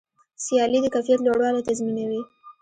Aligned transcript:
سیالي 0.43 0.79
د 0.83 0.87
کیفیت 0.95 1.19
لوړوالی 1.23 1.65
تضمینوي. 1.67 2.21